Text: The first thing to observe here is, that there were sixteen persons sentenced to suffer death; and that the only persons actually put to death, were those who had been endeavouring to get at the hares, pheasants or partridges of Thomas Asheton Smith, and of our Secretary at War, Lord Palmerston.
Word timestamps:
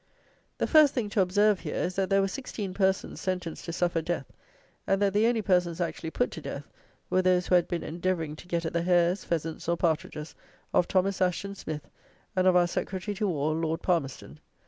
The 0.57 0.65
first 0.65 0.95
thing 0.95 1.09
to 1.11 1.21
observe 1.21 1.59
here 1.59 1.75
is, 1.75 1.95
that 1.95 2.09
there 2.09 2.21
were 2.21 2.27
sixteen 2.27 2.73
persons 2.73 3.21
sentenced 3.21 3.65
to 3.65 3.71
suffer 3.71 4.01
death; 4.01 4.25
and 4.87 4.99
that 4.99 5.13
the 5.13 5.27
only 5.27 5.43
persons 5.43 5.79
actually 5.79 6.09
put 6.09 6.31
to 6.31 6.41
death, 6.41 6.63
were 7.11 7.21
those 7.21 7.45
who 7.45 7.53
had 7.53 7.67
been 7.67 7.83
endeavouring 7.83 8.35
to 8.37 8.47
get 8.47 8.65
at 8.65 8.73
the 8.73 8.81
hares, 8.81 9.23
pheasants 9.23 9.69
or 9.69 9.77
partridges 9.77 10.33
of 10.73 10.87
Thomas 10.87 11.21
Asheton 11.21 11.53
Smith, 11.55 11.87
and 12.35 12.47
of 12.47 12.55
our 12.55 12.65
Secretary 12.65 13.15
at 13.15 13.21
War, 13.21 13.53
Lord 13.53 13.83
Palmerston. 13.83 14.39